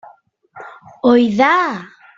[1.11, 1.53] Oidà!